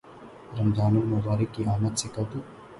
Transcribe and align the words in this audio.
رمضان 0.59 0.97
المبارک 0.97 1.53
کی 1.55 1.63
آمد 1.75 1.97
سے 1.97 2.07
قبل 2.15 2.39